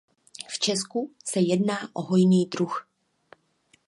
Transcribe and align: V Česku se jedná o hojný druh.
V 0.49 0.59
Česku 0.59 1.11
se 1.25 1.39
jedná 1.39 1.75
o 1.93 2.01
hojný 2.01 2.45
druh. 2.45 2.89